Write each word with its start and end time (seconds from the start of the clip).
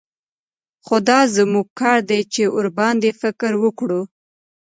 خو 0.85 0.95
دا 1.09 1.19
زموږ 1.35 1.67
کار 1.79 1.99
دى 2.09 2.19
چې 2.33 2.43
ورباندې 2.55 3.11
فکر 3.21 3.51
وکړو. 3.63 4.01